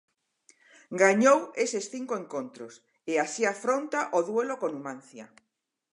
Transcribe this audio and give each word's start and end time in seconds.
Gañou 1.03 1.39
eses 1.65 1.85
cinco 1.93 2.13
encontros 2.21 2.73
e 3.11 3.13
así 3.25 3.43
afronta 3.53 3.99
o 4.17 4.19
duelo 4.29 4.55
co 4.59 4.67
Numancia. 4.73 5.25